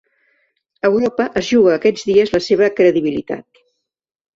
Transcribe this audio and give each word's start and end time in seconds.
Europa 0.89 1.29
es 1.43 1.47
juga 1.51 1.75
aquests 1.77 2.09
dies 2.11 2.35
la 2.39 2.43
seva 2.49 2.75
credibilitat. 2.83 3.65